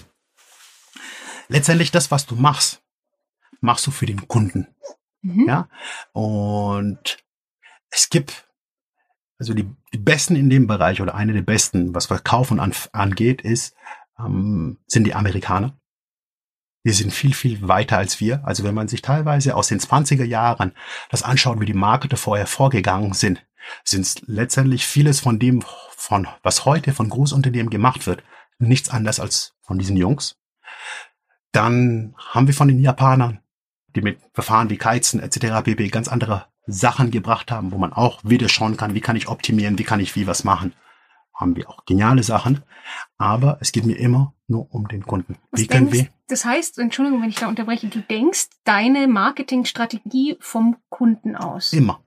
[1.49, 2.83] letztendlich das, was du machst,
[3.61, 4.69] machst du für den Kunden.
[5.23, 5.49] Mhm.
[5.49, 5.69] Ja.
[6.13, 7.19] Und
[7.91, 8.49] es gibt
[9.43, 13.43] also die, die Besten in dem Bereich oder eine der Besten, was Verkaufen an, angeht,
[13.43, 13.75] ist,
[14.17, 15.77] ähm, sind die Amerikaner.
[16.85, 18.47] Die sind viel, viel weiter als wir.
[18.47, 20.75] Also wenn man sich teilweise aus den 20er Jahren
[21.11, 23.45] das anschaut, wie die Marketer vorher vorgegangen sind,
[23.83, 25.65] sind letztendlich vieles von dem,
[25.97, 28.23] von was heute von Großunternehmen gemacht wird,
[28.61, 30.37] nichts anderes als von diesen Jungs.
[31.51, 33.41] Dann haben wir von den Japanern,
[33.97, 35.65] die mit Verfahren wie Keizen etc.
[35.65, 35.89] pp.
[35.89, 39.79] ganz andere Sachen gebracht haben, wo man auch wieder schauen kann, wie kann ich optimieren,
[39.79, 40.73] wie kann ich wie was machen.
[41.35, 42.63] Haben wir auch geniale Sachen,
[43.19, 45.37] aber es geht mir immer nur um den Kunden.
[45.51, 46.09] Was wie können wir?
[46.29, 51.73] Das heißt, Entschuldigung, wenn ich da unterbreche, du denkst deine Marketingstrategie vom Kunden aus.
[51.73, 52.01] Immer.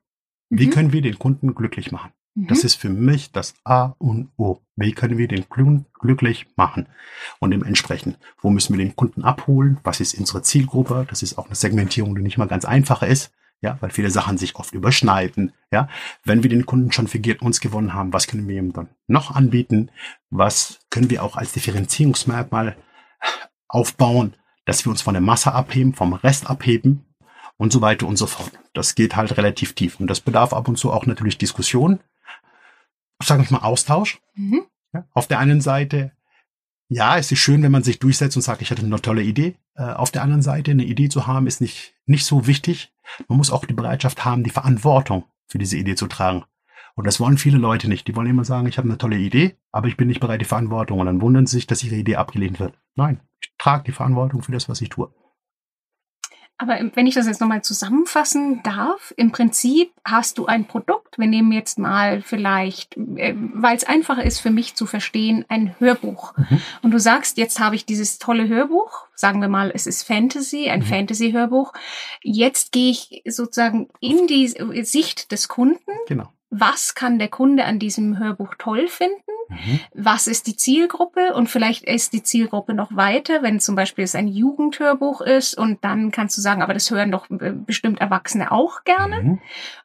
[0.49, 0.59] Mhm.
[0.59, 2.11] Wie können wir den Kunden glücklich machen?
[2.35, 2.47] Mhm.
[2.47, 4.61] Das ist für mich das A und O.
[4.75, 6.87] Wie können wir den Kunden glücklich machen?
[7.39, 9.79] Und dementsprechend, wo müssen wir den Kunden abholen?
[9.83, 11.05] Was ist unsere Zielgruppe?
[11.09, 13.31] Das ist auch eine Segmentierung, die nicht mal ganz einfach ist
[13.65, 15.89] ja, weil viele Sachen sich oft überschneiden, ja.
[16.23, 19.35] Wenn wir den Kunden schon für uns gewonnen haben, was können wir ihm dann noch
[19.35, 19.89] anbieten?
[20.29, 22.77] Was können wir auch als Differenzierungsmerkmal
[23.67, 27.05] aufbauen, dass wir uns von der Masse abheben, vom Rest abheben
[27.57, 28.51] und so weiter und so fort.
[28.73, 31.99] Das geht halt relativ tief und das bedarf ab und zu auch natürlich Diskussion,
[33.21, 34.21] sagen wir mal Austausch.
[34.35, 34.65] Mhm.
[34.93, 36.11] Ja, auf der einen Seite
[36.87, 39.55] ja, es ist schön, wenn man sich durchsetzt und sagt, ich hatte eine tolle Idee.
[39.75, 42.93] Äh, auf der anderen Seite, eine Idee zu haben, ist nicht, nicht so wichtig.
[43.27, 46.43] Man muss auch die Bereitschaft haben, die Verantwortung für diese Idee zu tragen.
[46.95, 48.07] Und das wollen viele Leute nicht.
[48.07, 50.45] Die wollen immer sagen, ich habe eine tolle Idee, aber ich bin nicht bereit, die
[50.45, 50.99] Verantwortung.
[50.99, 52.79] Und dann wundern sie sich, dass ihre Idee abgelehnt wird.
[52.95, 55.13] Nein, ich trage die Verantwortung für das, was ich tue.
[56.57, 61.17] Aber wenn ich das jetzt nochmal zusammenfassen darf, im Prinzip hast du ein Produkt.
[61.17, 65.75] Wir nehmen jetzt mal vielleicht, äh, weil es einfacher ist für mich zu verstehen, ein
[65.79, 66.35] Hörbuch.
[66.37, 66.61] Mhm.
[66.81, 69.05] Und du sagst, jetzt habe ich dieses tolle Hörbuch.
[69.15, 70.85] Sagen wir mal, es ist Fantasy, ein mhm.
[70.85, 71.73] Fantasy-Hörbuch.
[72.21, 74.47] Jetzt gehe ich sozusagen in die
[74.83, 75.91] Sicht des Kunden.
[76.07, 79.79] Genau was kann der Kunde an diesem Hörbuch toll finden, mhm.
[79.93, 84.15] was ist die Zielgruppe und vielleicht ist die Zielgruppe noch weiter, wenn zum Beispiel es
[84.15, 88.51] ein Jugendhörbuch ist und dann kannst du sagen, aber das hören doch äh, bestimmt Erwachsene
[88.51, 89.21] auch gerne.
[89.21, 89.41] Mhm.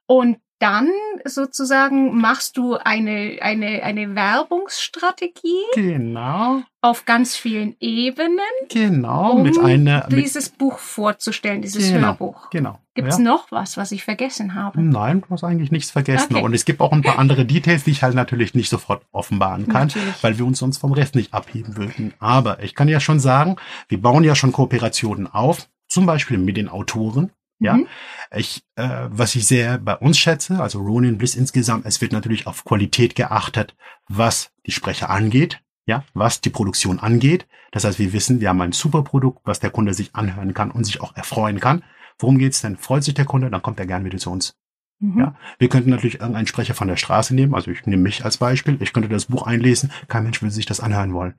[0.07, 0.89] Und dann
[1.25, 5.65] sozusagen machst du eine, eine, eine Werbungsstrategie.
[5.75, 6.63] Genau.
[6.83, 8.39] Auf ganz vielen Ebenen.
[8.69, 9.33] Genau.
[9.33, 12.51] Um mit einer, mit dieses Buch vorzustellen, dieses genau, Hörbuch.
[12.51, 12.79] Genau.
[12.95, 13.25] Gibt es ja.
[13.25, 14.83] noch was, was ich vergessen habe?
[14.83, 16.37] Nein, du hast eigentlich nichts vergessen.
[16.37, 16.45] Okay.
[16.45, 19.67] Und es gibt auch ein paar andere Details, die ich halt natürlich nicht sofort offenbaren
[19.67, 20.23] kann, natürlich.
[20.23, 22.13] weil wir uns sonst vom Rest nicht abheben würden.
[22.19, 23.57] Aber ich kann ja schon sagen,
[23.89, 27.31] wir bauen ja schon Kooperationen auf, zum Beispiel mit den Autoren.
[27.61, 27.87] Ja, mhm.
[28.35, 32.47] ich, äh, was ich sehr bei uns schätze, also Ronin Bliss insgesamt, es wird natürlich
[32.47, 33.77] auf Qualität geachtet,
[34.09, 37.47] was die Sprecher angeht, ja, was die Produktion angeht.
[37.71, 40.71] Das heißt, wir wissen, wir haben ein super Produkt, was der Kunde sich anhören kann
[40.71, 41.85] und sich auch erfreuen kann.
[42.19, 42.79] Worum geht's denn?
[42.79, 44.57] Freut sich der Kunde, dann kommt er gern wieder zu uns.
[44.99, 45.19] Mhm.
[45.19, 48.39] Ja, wir könnten natürlich irgendeinen Sprecher von der Straße nehmen, also ich nehme mich als
[48.39, 51.35] Beispiel, ich könnte das Buch einlesen, kein Mensch würde sich das anhören wollen.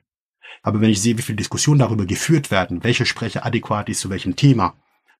[0.62, 4.10] Aber wenn ich sehe, wie viel Diskussionen darüber geführt werden, welche Sprecher adäquat ist zu
[4.10, 4.75] welchem Thema,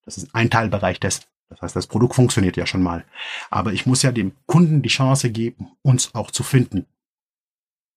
[0.06, 1.24] das ist ein Teilbereich dessen.
[1.50, 3.04] Das heißt, das Produkt funktioniert ja schon mal.
[3.50, 6.86] Aber ich muss ja dem Kunden die Chance geben, uns auch zu finden.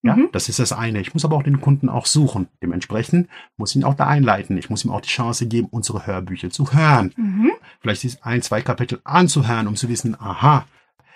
[0.03, 0.29] Ja, mhm.
[0.33, 0.99] das ist das eine.
[0.99, 2.47] Ich muss aber auch den Kunden auch suchen.
[2.61, 4.57] Dementsprechend muss ich ihn auch da einleiten.
[4.57, 7.11] Ich muss ihm auch die Chance geben, unsere Hörbücher zu hören.
[7.15, 7.51] Mhm.
[7.79, 10.67] Vielleicht ein, zwei Kapitel anzuhören, um zu wissen, aha,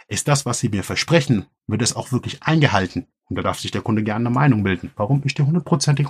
[0.08, 3.06] ist das, was sie mir versprechen, wird es auch wirklich eingehalten?
[3.26, 4.92] Und da darf sich der Kunde gerne eine Meinung bilden.
[4.96, 5.22] Warum?
[5.24, 6.08] Ich stehe hundertprozentig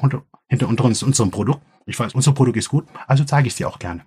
[0.47, 1.61] hinter unserem Produkt.
[1.85, 4.05] Ich weiß, unser Produkt ist gut, also zeige ich es dir auch gerne.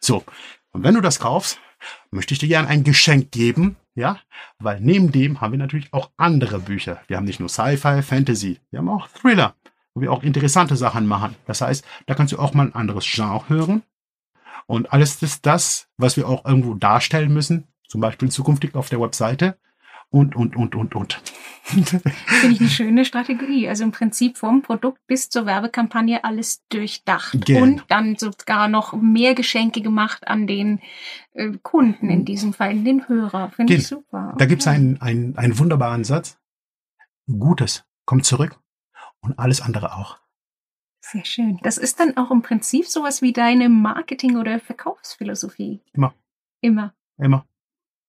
[0.00, 0.24] So,
[0.72, 1.58] und wenn du das kaufst,
[2.10, 4.18] möchte ich dir gerne ein Geschenk geben, ja,
[4.58, 7.00] weil neben dem haben wir natürlich auch andere Bücher.
[7.06, 9.54] Wir haben nicht nur Sci-Fi, Fantasy, wir haben auch Thriller,
[9.94, 11.34] wo wir auch interessante Sachen machen.
[11.46, 13.82] Das heißt, da kannst du auch mal ein anderes Genre hören.
[14.66, 19.00] Und alles ist das, was wir auch irgendwo darstellen müssen, zum Beispiel zukünftig auf der
[19.00, 19.56] Webseite,
[20.10, 21.22] und, und, und, und, und.
[21.64, 22.04] Finde
[22.52, 23.68] ich eine schöne Strategie.
[23.68, 27.44] Also im Prinzip vom Produkt bis zur Werbekampagne alles durchdacht.
[27.44, 27.62] Genau.
[27.62, 30.80] Und dann sogar noch mehr Geschenke gemacht an den
[31.32, 33.50] äh, Kunden, in diesem Fall, den Hörer.
[33.50, 34.34] Finde ich super.
[34.38, 36.38] Da gibt es einen, einen, einen wunderbaren Satz.
[37.26, 38.60] Gutes kommt zurück
[39.20, 40.18] und alles andere auch.
[41.00, 41.58] Sehr schön.
[41.62, 45.80] Das ist dann auch im Prinzip sowas wie deine Marketing- oder Verkaufsphilosophie.
[45.92, 46.14] Immer.
[46.60, 46.94] Immer.
[47.18, 47.46] Immer.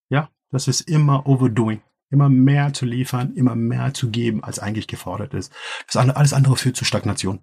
[0.08, 1.80] Ja, das ist immer overdoing.
[2.10, 5.52] Immer mehr zu liefern, immer mehr zu geben, als eigentlich gefordert ist.
[5.86, 7.40] Das alles andere führt zu Stagnation.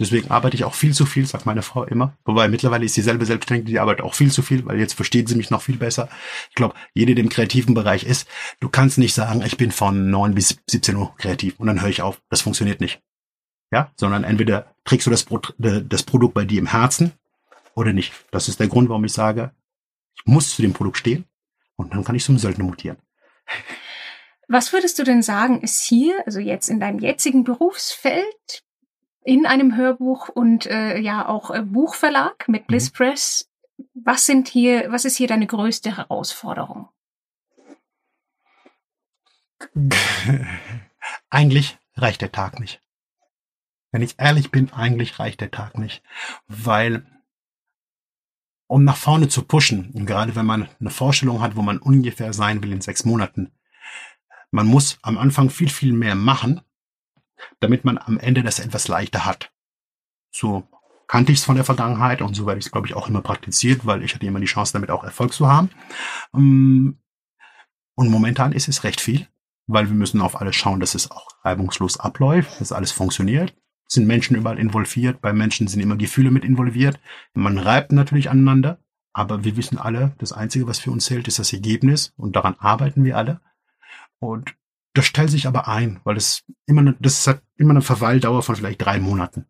[0.00, 2.16] Deswegen arbeite ich auch viel zu viel, sagt meine Frau immer.
[2.24, 5.28] Wobei mittlerweile ist sie selber selbstständig, die arbeitet auch viel zu viel, weil jetzt versteht
[5.28, 6.08] sie mich noch viel besser.
[6.48, 8.26] Ich glaube, jede, der im kreativen Bereich ist,
[8.58, 11.90] du kannst nicht sagen, ich bin von 9 bis 17 Uhr kreativ und dann höre
[11.90, 12.20] ich auf.
[12.30, 13.00] Das funktioniert nicht.
[13.70, 15.26] Ja, sondern entweder trägst du das,
[15.58, 17.12] das Produkt bei dir im Herzen
[17.74, 18.12] oder nicht.
[18.30, 19.52] Das ist der Grund, warum ich sage,
[20.16, 21.26] ich muss zu dem Produkt stehen
[21.76, 22.96] und dann kann ich zum Söldner mutieren.
[24.48, 28.64] Was würdest du denn sagen, ist hier, also jetzt in deinem jetzigen Berufsfeld,
[29.24, 32.94] in einem Hörbuch und äh, ja auch äh, Buchverlag mit Bliss mhm.
[32.94, 33.48] Press.
[33.94, 36.88] Was sind hier, was ist hier deine größte Herausforderung?
[41.30, 42.80] Eigentlich reicht der Tag nicht.
[43.92, 46.02] Wenn ich ehrlich bin, eigentlich reicht der Tag nicht,
[46.46, 47.04] weil
[48.66, 52.32] um nach vorne zu pushen, und gerade wenn man eine Vorstellung hat, wo man ungefähr
[52.32, 53.52] sein will in sechs Monaten,
[54.50, 56.60] man muss am Anfang viel, viel mehr machen,
[57.60, 59.52] damit man am Ende das etwas leichter hat.
[60.30, 60.68] So
[61.06, 63.20] kannte ich es von der Vergangenheit und so werde ich es, glaube ich, auch immer
[63.20, 65.70] praktiziert, weil ich hatte immer die Chance, damit auch Erfolg zu haben.
[66.34, 66.98] Ähm,
[67.94, 69.28] und momentan ist es recht viel,
[69.66, 73.54] weil wir müssen auf alles schauen, dass es auch reibungslos abläuft, dass alles funktioniert.
[73.92, 76.98] Sind Menschen überall involviert, bei Menschen sind immer Gefühle mit involviert.
[77.34, 78.78] Man reibt natürlich aneinander,
[79.12, 82.56] aber wir wissen alle, das Einzige, was für uns zählt, ist das Ergebnis und daran
[82.58, 83.42] arbeiten wir alle.
[84.18, 84.54] Und
[84.94, 88.56] das stellt sich aber ein, weil das immer, eine, das hat immer eine Verweildauer von
[88.56, 89.44] vielleicht drei Monaten.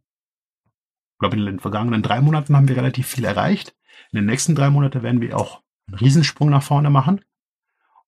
[1.12, 3.76] Ich glaube, in den vergangenen drei Monaten haben wir relativ viel erreicht.
[4.10, 7.20] In den nächsten drei Monaten werden wir auch einen Riesensprung nach vorne machen.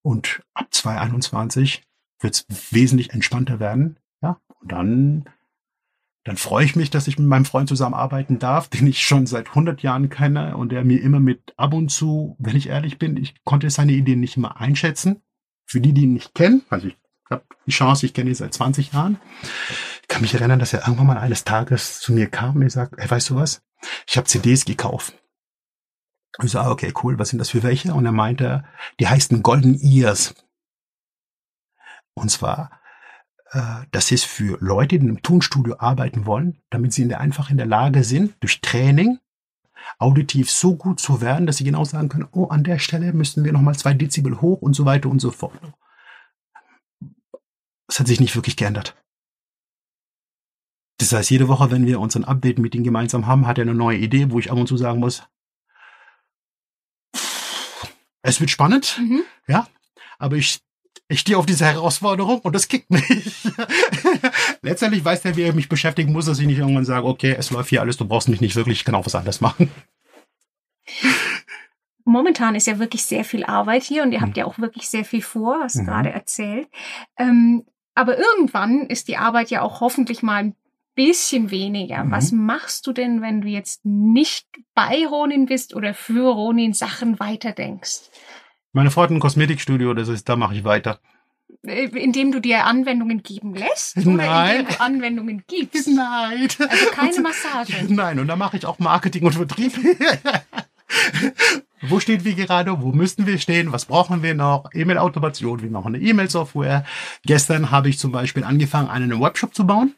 [0.02, 1.84] Und ab 2021
[2.18, 3.98] wird es wesentlich entspannter werden.
[4.20, 5.24] Ja, und dann,
[6.24, 9.48] dann freue ich mich, dass ich mit meinem Freund zusammenarbeiten darf, den ich schon seit
[9.48, 13.18] 100 Jahren kenne und der mir immer mit ab und zu, wenn ich ehrlich bin,
[13.18, 15.22] ich konnte seine Ideen nicht immer einschätzen.
[15.66, 16.96] Für die, die ihn nicht kennen, also ich
[17.30, 19.18] habe die Chance, ich kenne ihn seit 20 Jahren.
[20.02, 22.70] Ich kann mich erinnern, dass er irgendwann mal eines Tages zu mir kam und mir
[22.70, 23.62] sagt, hey, weißt du was?
[24.06, 25.14] Ich habe CDs gekauft.
[26.42, 27.94] Ich so, ah, okay, cool, was sind das für welche?
[27.94, 28.64] Und er meinte,
[28.98, 30.34] die heißen Golden Ears.
[32.14, 32.80] Und zwar,
[33.92, 37.66] das ist für Leute, die im Tonstudio arbeiten wollen, damit sie in einfach in der
[37.66, 39.18] Lage sind, durch Training
[39.98, 43.44] auditiv so gut zu werden, dass sie genau sagen können, oh, an der Stelle müssten
[43.44, 45.60] wir nochmal zwei Dezibel hoch und so weiter und so fort
[47.88, 48.96] es hat sich nicht wirklich geändert.
[50.98, 54.30] Das heißt, jede Woche, wenn wir unseren Update-Meeting gemeinsam haben, hat er eine neue Idee,
[54.30, 55.22] wo ich ab und zu sagen muss,
[58.22, 59.22] es wird spannend, mhm.
[59.46, 59.68] ja,
[60.18, 60.63] aber ich,
[61.08, 63.04] ich stehe auf diese Herausforderung und das kickt mich.
[64.62, 67.50] Letztendlich weiß der, wie er mich beschäftigen muss, dass ich nicht irgendwann sage, okay, es
[67.50, 69.70] läuft hier alles, du brauchst mich nicht wirklich, ich kann auch was anderes machen.
[72.04, 74.40] Momentan ist ja wirklich sehr viel Arbeit hier und ihr habt mhm.
[74.40, 75.86] ja auch wirklich sehr viel vor, hast du mhm.
[75.86, 76.68] gerade erzählt.
[77.18, 77.64] Ähm,
[77.94, 80.56] aber irgendwann ist die Arbeit ja auch hoffentlich mal ein
[80.94, 82.04] bisschen weniger.
[82.04, 82.10] Mhm.
[82.10, 87.18] Was machst du denn, wenn du jetzt nicht bei Ronin bist oder für Ronin Sachen
[87.18, 88.10] weiterdenkst?
[88.74, 90.98] Meine Frau hat ein Kosmetikstudio, das ist, da mache ich weiter.
[91.62, 93.96] Äh, indem du dir Anwendungen geben lässt?
[93.98, 94.60] Oder Nein.
[94.60, 95.86] indem du Anwendungen gibst?
[95.86, 96.48] Nein.
[96.58, 97.72] Also keine Massage.
[97.88, 99.72] Nein, und da mache ich auch Marketing und Vertrieb.
[101.82, 102.82] wo steht wir gerade?
[102.82, 103.70] Wo müssten wir stehen?
[103.70, 104.64] Was brauchen wir noch?
[104.74, 106.84] E-Mail-Automation, wir machen eine E-Mail-Software.
[107.24, 109.94] Gestern habe ich zum Beispiel angefangen, einen Webshop zu bauen.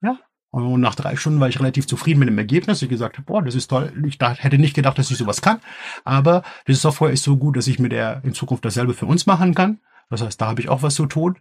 [0.00, 0.16] Ja.
[0.52, 2.82] Und nach drei Stunden war ich relativ zufrieden mit dem Ergebnis.
[2.82, 3.90] Ich gesagt habe, boah, das ist toll.
[4.06, 5.60] Ich hätte nicht gedacht, dass ich sowas kann.
[6.04, 9.24] Aber die Software ist so gut, dass ich mit der in Zukunft dasselbe für uns
[9.24, 9.80] machen kann.
[10.10, 11.38] Das heißt, da habe ich auch was zu tun.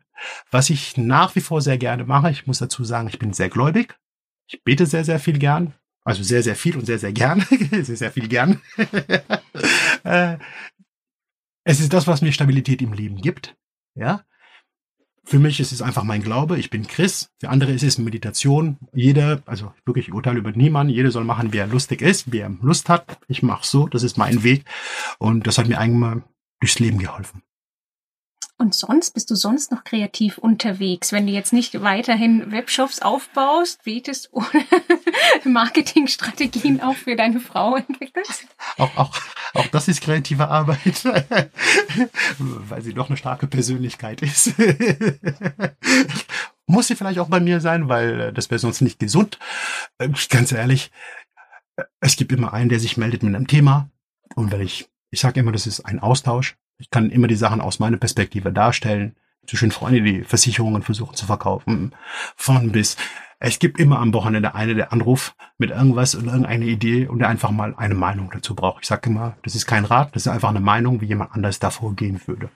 [0.49, 3.49] Was ich nach wie vor sehr gerne mache, ich muss dazu sagen, ich bin sehr
[3.49, 3.97] gläubig.
[4.47, 5.73] Ich bete sehr, sehr viel gern.
[6.05, 7.41] Also sehr, sehr viel und sehr, sehr gern.
[7.71, 8.61] sehr, sehr viel gern.
[10.03, 10.39] Äh,
[11.63, 13.55] es ist das, was mir Stabilität im Leben gibt.
[13.93, 14.23] Ja.
[15.23, 16.57] Für mich ist es einfach mein Glaube.
[16.57, 17.29] Ich bin Chris.
[17.39, 18.77] Für andere ist es Meditation.
[18.93, 20.93] Jeder, also wirklich, ich urteile über niemanden.
[20.93, 23.19] Jeder soll machen, wie er lustig ist, wie er Lust hat.
[23.27, 23.87] Ich mache so.
[23.87, 24.65] Das ist mein Weg.
[25.19, 26.23] Und das hat mir eigentlich mal
[26.59, 27.43] durchs Leben geholfen.
[28.61, 33.83] Und sonst bist du sonst noch kreativ unterwegs, wenn du jetzt nicht weiterhin Webshops aufbaust,
[33.83, 34.45] betest oder
[35.43, 38.45] Marketingstrategien auch für deine Frau entwickelst?
[38.77, 39.17] Auch, auch,
[39.55, 41.03] auch das ist kreative Arbeit,
[42.37, 44.53] weil sie doch eine starke Persönlichkeit ist.
[46.67, 49.39] Muss sie vielleicht auch bei mir sein, weil das wäre sonst nicht gesund.
[49.97, 50.91] Äh, ganz ehrlich,
[51.99, 53.89] es gibt immer einen, der sich meldet mit einem Thema.
[54.35, 56.57] Und wenn ich, ich sage immer, das ist ein Austausch.
[56.81, 59.15] Ich kann immer die Sachen aus meiner Perspektive darstellen.
[59.47, 61.95] Zwischen Freunde, die Versicherungen versuchen zu verkaufen,
[62.35, 62.97] von bis.
[63.39, 67.29] Es gibt immer am Wochenende eine, der anruft mit irgendwas oder irgendeine Idee und der
[67.29, 68.83] einfach mal eine Meinung dazu braucht.
[68.83, 71.57] Ich sage immer, das ist kein Rat, das ist einfach eine Meinung, wie jemand anders
[71.57, 72.49] da vorgehen würde.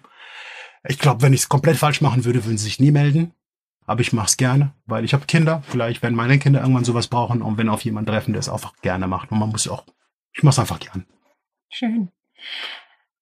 [0.87, 3.33] Ich glaube, wenn ich es komplett falsch machen würde, würden sie sich nie melden.
[3.87, 5.63] Aber ich mache es gerne, weil ich habe Kinder.
[5.67, 8.73] Vielleicht werden meine Kinder irgendwann sowas brauchen und wenn auf jemanden treffen, der es einfach
[8.81, 9.31] gerne macht.
[9.31, 9.85] Und man muss auch,
[10.33, 11.05] ich mache es einfach gern.
[11.69, 12.09] Schön.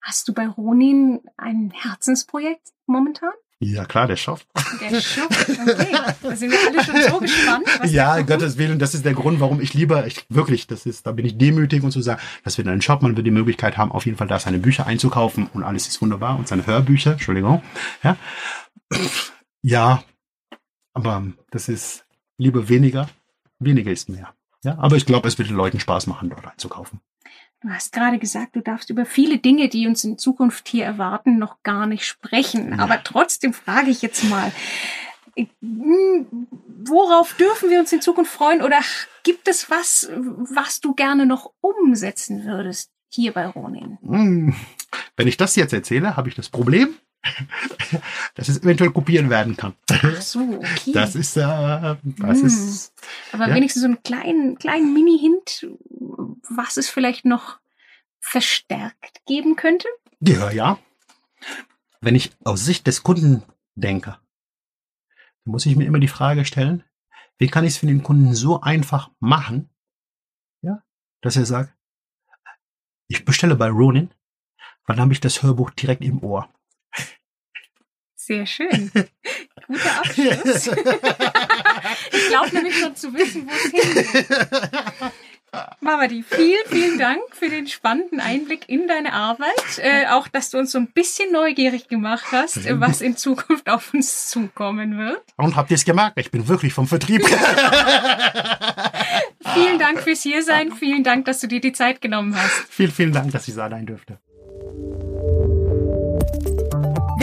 [0.04, 3.32] Hast du bei Ronin ein Herzensprojekt momentan?
[3.60, 4.42] Ja, klar, der Shop.
[4.82, 5.96] Der Shop, okay.
[6.22, 7.66] Da sind wir alle schon so gespannt.
[7.86, 11.14] ja, Gottes Willen, das ist der Grund, warum ich lieber, ich, wirklich, das ist, da
[11.14, 13.78] bin ich demütig und zu sagen, dass wir in einem Shop, man wird die Möglichkeit
[13.78, 17.14] haben, auf jeden Fall da seine Bücher einzukaufen und alles ist wunderbar und seine Hörbücher,
[17.14, 17.64] Entschuldigung.
[18.04, 18.18] Ja,
[19.62, 20.04] ja
[20.94, 22.06] aber das ist
[22.38, 23.08] lieber weniger,
[23.60, 24.34] weniger ist mehr.
[24.66, 27.00] Ja, aber ich glaube, es wird den Leuten Spaß machen, dort einzukaufen.
[27.64, 31.40] Du hast gerade gesagt, du darfst über viele Dinge, die uns in Zukunft hier erwarten,
[31.40, 32.78] noch gar nicht sprechen.
[32.80, 34.52] Aber trotzdem frage ich jetzt mal,
[35.36, 36.28] hm,
[36.86, 38.62] worauf dürfen wir uns in Zukunft freuen?
[38.62, 38.80] Oder
[39.24, 43.98] gibt es was, was du gerne noch umsetzen würdest hier bei Ronin?
[44.02, 44.56] Hm,
[45.16, 46.96] wenn ich das jetzt erzähle, habe ich das Problem,
[48.36, 49.74] dass es eventuell kopieren werden kann.
[49.90, 50.92] Ach so, okay.
[50.94, 52.46] Das ist, äh, das hm.
[52.46, 52.94] ist.
[53.32, 53.56] Aber ja.
[53.56, 55.68] wenigstens so einen kleinen, kleinen Mini-Hint,
[56.50, 57.60] was es vielleicht noch
[58.20, 59.88] verstärkt geben könnte?
[60.20, 60.80] Ja, ja.
[62.02, 63.44] Wenn ich aus Sicht des Kunden
[63.76, 64.18] denke,
[65.46, 66.84] muss ich mir immer die Frage stellen,
[67.38, 69.70] wie kann ich es für den Kunden so einfach machen,
[70.62, 70.84] ja,
[71.22, 71.74] dass er sagt,
[73.08, 74.10] ich bestelle bei Ronin,
[74.88, 76.50] dann habe ich das Hörbuch direkt im Ohr.
[78.16, 78.92] Sehr schön.
[79.68, 80.68] Guter Abschluss.
[80.68, 84.28] ich glaube nämlich schon zu wissen, wo es hingeht.
[85.82, 89.78] Mamadi, vielen, vielen Dank für den spannenden Einblick in deine Arbeit.
[89.78, 93.94] Äh, auch, dass du uns so ein bisschen neugierig gemacht hast, was in Zukunft auf
[93.94, 95.22] uns zukommen wird.
[95.38, 96.18] Und habt ihr es gemerkt?
[96.18, 97.24] Ich bin wirklich vom Vertrieb.
[99.54, 100.72] vielen Dank fürs Hiersein.
[100.72, 102.66] Vielen Dank, dass du dir die Zeit genommen hast.
[102.70, 104.18] Vielen, vielen Dank, dass ich da sein dürfte.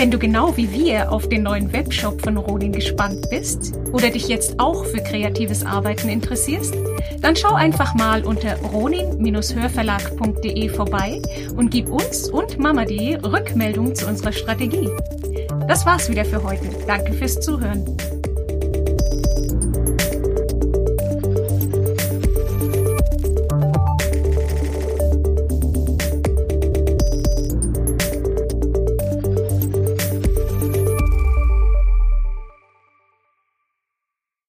[0.01, 4.29] Wenn du genau wie wir auf den neuen Webshop von Ronin gespannt bist oder dich
[4.29, 6.75] jetzt auch für kreatives Arbeiten interessierst,
[7.21, 11.21] dann schau einfach mal unter ronin-hörverlag.de vorbei
[11.55, 14.89] und gib uns und Mama.de Rückmeldung zu unserer Strategie.
[15.69, 16.71] Das war's wieder für heute.
[16.87, 17.85] Danke fürs Zuhören.